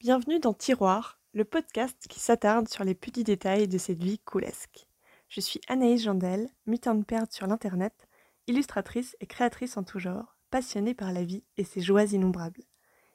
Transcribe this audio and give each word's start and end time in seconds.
Bienvenue 0.00 0.40
dans 0.40 0.54
Tiroir, 0.54 1.20
le 1.34 1.44
podcast 1.44 2.06
qui 2.08 2.20
s'attarde 2.20 2.70
sur 2.70 2.84
les 2.84 2.94
petits 2.94 3.22
détails 3.22 3.68
de 3.68 3.76
cette 3.76 4.02
vie 4.02 4.18
coolesque. 4.18 4.88
Je 5.28 5.42
suis 5.42 5.60
Anaïs 5.68 6.02
Jandel, 6.02 6.48
mutante 6.64 7.06
perte 7.06 7.34
sur 7.34 7.46
l'internet, 7.46 8.08
illustratrice 8.46 9.14
et 9.20 9.26
créatrice 9.26 9.76
en 9.76 9.82
tout 9.82 9.98
genre, 9.98 10.38
passionnée 10.50 10.94
par 10.94 11.12
la 11.12 11.22
vie 11.22 11.44
et 11.58 11.64
ses 11.64 11.82
joies 11.82 12.14
innombrables. 12.14 12.62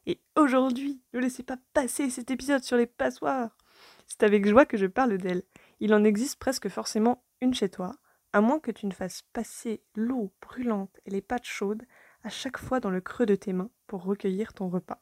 Et 0.05 0.21
aujourd'hui, 0.35 1.01
ne 1.15 1.19
laissez 1.19 1.41
pas 1.41 1.57
passer 1.73 2.11
cet 2.11 2.29
épisode 2.29 2.63
sur 2.63 2.77
les 2.77 2.85
passoires. 2.85 3.57
C'est 4.05 4.21
avec 4.21 4.47
joie 4.47 4.67
que 4.67 4.77
je 4.77 4.85
parle 4.85 5.17
d'elle. 5.17 5.41
Il 5.79 5.91
en 5.91 6.03
existe 6.03 6.37
presque 6.37 6.69
forcément 6.69 7.23
une 7.41 7.55
chez 7.55 7.69
toi, 7.69 7.95
à 8.31 8.41
moins 8.41 8.59
que 8.59 8.69
tu 8.69 8.85
ne 8.85 8.93
fasses 8.93 9.23
passer 9.33 9.81
l'eau 9.95 10.31
brûlante 10.39 10.99
et 11.07 11.09
les 11.09 11.23
pâtes 11.23 11.45
chaudes 11.45 11.87
à 12.21 12.29
chaque 12.29 12.59
fois 12.59 12.79
dans 12.79 12.91
le 12.91 13.01
creux 13.01 13.25
de 13.25 13.33
tes 13.33 13.53
mains 13.53 13.71
pour 13.87 14.03
recueillir 14.03 14.53
ton 14.53 14.69
repas. 14.69 15.01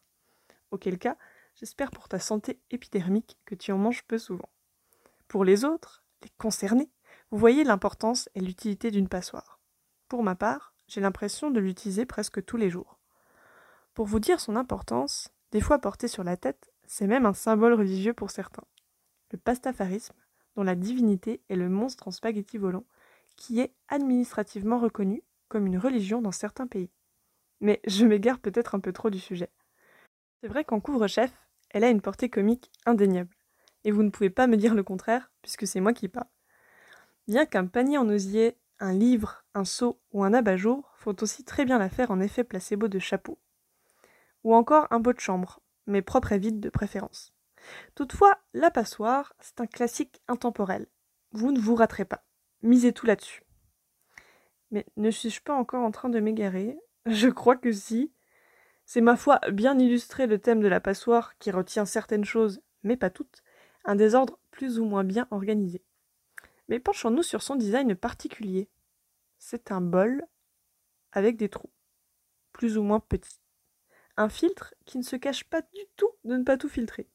Auquel 0.72 0.98
cas, 0.98 1.18
j'espère 1.56 1.92
pour 1.92 2.08
ta 2.08 2.20
santé 2.20 2.60
épidermique 2.72 3.38
que 3.46 3.56
tu 3.56 3.72
en 3.72 3.78
manges 3.78 4.04
peu 4.04 4.18
souvent. 4.18 4.50
Pour 5.28 5.46
les 5.46 5.66
autres, 5.66 6.04
les 6.22 6.30
concernés, 6.38 6.92
vous 7.32 7.38
voyez 7.38 7.64
l'importance 7.64 8.30
et 8.36 8.40
l'utilité 8.40 8.92
d'une 8.92 9.10
passoire. 9.10 9.60
Pour 10.08 10.24
ma 10.24 10.36
part, 10.36 10.74
j'ai 10.88 11.02
l'impression 11.02 11.52
de 11.52 11.60
l'utiliser 11.60 12.06
presque 12.06 12.44
tous 12.46 12.58
les 12.58 12.70
jours. 12.70 13.00
Pour 13.94 14.06
vous 14.06 14.20
dire 14.20 14.40
son 14.40 14.56
importance, 14.56 15.30
des 15.52 15.62
fois 15.62 15.80
portée 15.80 16.08
sur 16.08 16.24
la 16.24 16.38
tête, 16.38 16.72
c'est 16.86 17.08
même 17.08 17.26
un 17.26 17.34
symbole 17.34 17.74
religieux 17.74 18.14
pour 18.14 18.32
certains. 18.32 18.66
Le 19.32 19.38
pastafarisme, 19.38 20.16
dont 20.56 20.64
la 20.64 20.76
divinité 20.76 21.42
est 21.50 21.56
le 21.56 21.70
monstre 21.70 22.08
en 22.08 22.12
spaghetti 22.12 22.58
volant, 22.58 22.86
qui 23.36 23.60
est 23.60 23.74
administrativement 23.88 24.80
reconnu 24.80 25.24
comme 25.48 25.66
une 25.66 25.78
religion 25.78 26.22
dans 26.22 26.32
certains 26.32 26.68
pays. 26.68 26.92
Mais 27.62 27.82
je 27.86 28.06
m'égare 28.06 28.40
peut-être 28.40 28.76
un 28.76 28.80
peu 28.80 28.94
trop 28.94 29.10
du 29.10 29.20
sujet. 29.20 29.50
C'est 30.42 30.48
vrai 30.48 30.66
qu'en 30.66 30.80
couvre-chef, 30.80 31.32
elle 31.74 31.84
a 31.84 31.90
une 31.90 32.02
portée 32.02 32.30
comique 32.30 32.72
indéniable. 32.86 33.36
Et 33.84 33.92
vous 33.92 34.04
ne 34.04 34.10
pouvez 34.10 34.30
pas 34.30 34.48
me 34.48 34.58
dire 34.58 34.76
le 34.76 34.84
contraire, 34.84 35.32
puisque 35.42 35.68
c'est 35.68 35.82
moi 35.82 35.94
qui 35.94 36.08
parle. 36.08 36.28
Bien 37.28 37.46
qu'un 37.46 37.68
panier 37.68 37.98
en 37.98 38.08
osier, 38.08 38.58
un 38.80 38.94
livre, 38.94 39.44
un 39.54 39.66
seau 39.66 40.00
ou 40.12 40.24
un 40.24 40.34
abat-jour 40.34 40.94
font 40.98 41.16
aussi 41.22 41.44
très 41.44 41.66
bien 41.66 41.80
l'affaire 41.80 42.12
en 42.12 42.20
effet 42.20 42.44
placebo 42.44 42.88
de 42.88 43.00
chapeau. 43.00 43.40
Ou 44.44 44.56
encore 44.56 44.88
un 44.92 45.00
beau 45.00 45.14
de 45.14 45.20
chambre, 45.20 45.60
mais 45.86 46.02
propre 46.02 46.32
et 46.32 46.40
vide 46.40 46.60
de 46.60 46.70
préférence. 46.70 47.34
Toutefois, 47.96 48.38
la 48.54 48.72
passoire, 48.72 49.34
c'est 49.40 49.62
un 49.62 49.68
classique 49.68 50.22
intemporel. 50.28 50.88
Vous 51.32 51.52
ne 51.52 51.60
vous 51.60 51.76
raterez 51.76 52.06
pas. 52.06 52.26
Misez 52.62 52.94
tout 52.94 53.06
là-dessus. 53.06 53.44
Mais 54.72 54.86
ne 54.98 55.12
suis-je 55.12 55.42
pas 55.42 55.54
encore 55.54 55.84
en 55.84 55.92
train 55.92 56.10
de 56.10 56.20
m'égarer? 56.20 56.78
Je 57.06 57.30
crois 57.30 57.56
que 57.56 57.72
si, 57.72 58.12
c'est 58.86 59.02
ma 59.02 59.16
foi 59.16 59.40
bien 59.52 59.78
illustrer 59.78 60.28
le 60.28 60.40
thème 60.40 60.62
de 60.62 60.68
la 60.68 60.80
passoire 60.80 61.38
qui 61.38 61.52
retient 61.52 61.86
certaines 61.86 62.26
choses, 62.26 62.62
mais 62.84 62.98
pas 62.98 63.10
toutes, 63.10 63.44
un 63.86 63.96
désordre 63.96 64.40
plus 64.52 64.80
ou 64.80 64.86
moins 64.86 65.04
bien 65.04 65.28
organisé. 65.32 65.84
Mais 66.68 66.80
penchons-nous 66.80 67.24
sur 67.24 67.42
son 67.42 67.56
design 67.56 67.96
particulier. 67.96 68.70
C'est 69.40 69.72
un 69.72 69.82
bol 69.82 70.26
avec 71.12 71.38
des 71.38 71.50
trous, 71.50 71.72
plus 72.52 72.78
ou 72.78 72.84
moins 72.84 73.00
petits. 73.00 73.42
Un 74.16 74.30
filtre 74.30 74.74
qui 74.86 74.98
ne 74.98 75.04
se 75.04 75.16
cache 75.16 75.44
pas 75.44 75.62
du 75.62 75.82
tout 75.96 76.10
de 76.24 76.38
ne 76.38 76.44
pas 76.44 76.58
tout 76.58 76.70
filtrer. 76.70 77.10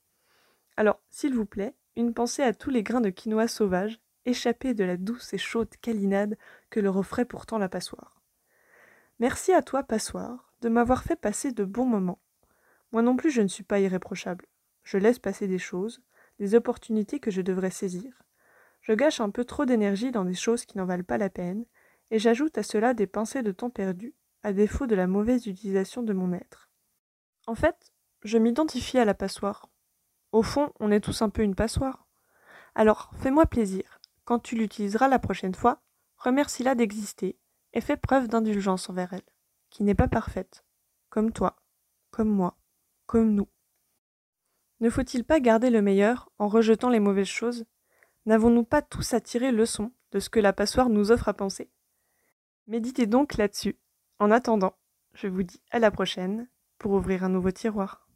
Alors, 0.76 1.00
s'il 1.10 1.34
vous 1.34 1.46
plaît, 1.46 1.74
une 1.96 2.14
pensée 2.14 2.42
à 2.42 2.52
tous 2.52 2.70
les 2.70 2.82
grains 2.82 3.00
de 3.00 3.10
quinoa 3.10 3.48
sauvages, 3.48 4.00
échappés 4.24 4.74
de 4.74 4.84
la 4.84 4.96
douce 4.96 5.32
et 5.32 5.38
chaude 5.38 5.74
calinade 5.80 6.36
que 6.70 6.80
leur 6.80 6.96
offrait 6.96 7.24
pourtant 7.24 7.58
la 7.58 7.68
passoire. 7.68 8.20
Merci 9.18 9.52
à 9.52 9.62
toi, 9.62 9.82
passoire, 9.82 10.47
de 10.60 10.68
m'avoir 10.68 11.02
fait 11.02 11.16
passer 11.16 11.52
de 11.52 11.64
bons 11.64 11.86
moments. 11.86 12.20
Moi 12.92 13.02
non 13.02 13.16
plus 13.16 13.30
je 13.30 13.42
ne 13.42 13.48
suis 13.48 13.64
pas 13.64 13.80
irréprochable. 13.80 14.46
Je 14.82 14.98
laisse 14.98 15.18
passer 15.18 15.46
des 15.46 15.58
choses, 15.58 16.02
des 16.38 16.54
opportunités 16.54 17.20
que 17.20 17.30
je 17.30 17.42
devrais 17.42 17.70
saisir. 17.70 18.22
Je 18.80 18.92
gâche 18.92 19.20
un 19.20 19.30
peu 19.30 19.44
trop 19.44 19.66
d'énergie 19.66 20.12
dans 20.12 20.24
des 20.24 20.34
choses 20.34 20.64
qui 20.64 20.78
n'en 20.78 20.86
valent 20.86 21.04
pas 21.04 21.18
la 21.18 21.30
peine, 21.30 21.66
et 22.10 22.18
j'ajoute 22.18 22.56
à 22.56 22.62
cela 22.62 22.94
des 22.94 23.06
pensées 23.06 23.42
de 23.42 23.52
temps 23.52 23.70
perdu, 23.70 24.14
à 24.42 24.52
défaut 24.52 24.86
de 24.86 24.94
la 24.94 25.06
mauvaise 25.06 25.46
utilisation 25.46 26.02
de 26.02 26.12
mon 26.12 26.32
être. 26.32 26.70
En 27.46 27.54
fait, 27.54 27.92
je 28.24 28.38
m'identifie 28.38 28.98
à 28.98 29.04
la 29.04 29.14
passoire. 29.14 29.68
Au 30.32 30.42
fond, 30.42 30.72
on 30.80 30.90
est 30.90 31.00
tous 31.00 31.22
un 31.22 31.28
peu 31.28 31.42
une 31.42 31.54
passoire. 31.54 32.06
Alors, 32.74 33.10
fais-moi 33.16 33.46
plaisir. 33.46 33.98
Quand 34.24 34.38
tu 34.38 34.56
l'utiliseras 34.56 35.08
la 35.08 35.18
prochaine 35.18 35.54
fois, 35.54 35.82
remercie-la 36.16 36.74
d'exister 36.74 37.38
et 37.72 37.80
fais 37.80 37.96
preuve 37.96 38.28
d'indulgence 38.28 38.88
envers 38.88 39.12
elle 39.12 39.22
qui 39.70 39.84
n'est 39.84 39.94
pas 39.94 40.08
parfaite, 40.08 40.64
comme 41.10 41.32
toi, 41.32 41.56
comme 42.10 42.28
moi, 42.28 42.56
comme 43.06 43.34
nous. 43.34 43.48
Ne 44.80 44.90
faut-il 44.90 45.24
pas 45.24 45.40
garder 45.40 45.70
le 45.70 45.82
meilleur 45.82 46.30
en 46.38 46.48
rejetant 46.48 46.88
les 46.88 47.00
mauvaises 47.00 47.26
choses? 47.26 47.64
N'avons-nous 48.26 48.64
pas 48.64 48.82
tous 48.82 49.14
à 49.14 49.20
tirer 49.20 49.50
leçon 49.50 49.92
de 50.12 50.20
ce 50.20 50.30
que 50.30 50.40
la 50.40 50.52
passoire 50.52 50.88
nous 50.88 51.10
offre 51.10 51.28
à 51.28 51.34
penser? 51.34 51.70
Méditez 52.66 53.06
donc 53.06 53.36
là-dessus. 53.36 53.78
En 54.18 54.30
attendant, 54.30 54.74
je 55.14 55.26
vous 55.26 55.42
dis 55.42 55.62
à 55.70 55.78
la 55.78 55.90
prochaine 55.90 56.48
pour 56.78 56.92
ouvrir 56.92 57.24
un 57.24 57.28
nouveau 57.28 57.50
tiroir. 57.50 58.07